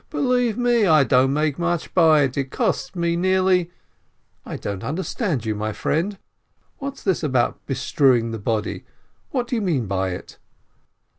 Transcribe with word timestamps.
Believe 0.09 0.57
me, 0.57 0.87
I 0.87 1.03
don't 1.03 1.31
make 1.31 1.59
much 1.59 1.93
by 1.93 2.23
it, 2.23 2.35
it 2.35 2.49
costs 2.49 2.95
me 2.95 3.15
nearly.... 3.15 3.69
}i 4.47 4.53
"I 4.53 4.57
don't 4.57 4.83
understand 4.83 5.45
you, 5.45 5.53
my 5.53 5.73
friend! 5.73 6.17
What's 6.79 7.03
this 7.03 7.21
about 7.21 7.63
bestrewing 7.67 8.31
the 8.31 8.39
body? 8.39 8.83
What 9.29 9.45
do 9.47 9.55
you 9.55 9.61
mean 9.61 9.85
by 9.85 10.09
it 10.09 10.39